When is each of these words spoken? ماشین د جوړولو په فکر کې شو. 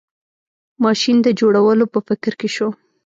ماشین 0.83 1.17
د 1.23 1.27
جوړولو 1.39 1.85
په 1.93 1.99
فکر 2.07 2.33
کې 2.39 2.49
شو. 2.55 2.69